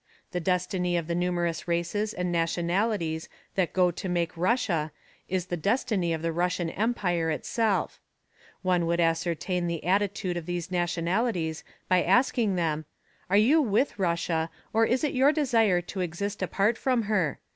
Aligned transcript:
The 0.31 0.39
destiny 0.39 0.97
of 0.97 1.05
the 1.05 1.13
numerous 1.13 1.67
races 1.67 2.11
and 2.11 2.31
nationalities 2.31 3.29
that 3.53 3.71
go 3.71 3.91
to 3.91 4.09
make 4.09 4.35
Russia 4.35 4.91
is 5.29 5.45
the 5.45 5.55
destiny 5.57 6.11
of 6.11 6.23
the 6.23 6.31
Russian 6.31 6.71
Empire 6.71 7.29
itself. 7.29 7.99
One 8.63 8.87
would 8.87 8.99
ascertain 8.99 9.67
the 9.67 9.83
attitude 9.85 10.37
of 10.37 10.47
these 10.47 10.71
nationalities 10.71 11.63
by 11.87 12.01
asking 12.01 12.55
them: 12.55 12.85
"Are 13.29 13.37
you 13.37 13.61
with 13.61 13.99
Russia 13.99 14.49
or 14.73 14.87
is 14.87 15.03
it 15.03 15.13
your 15.13 15.31
desire 15.31 15.81
to 15.81 15.99
exist 16.01 16.41
apart 16.41 16.79
from 16.79 17.03
her? 17.03 17.37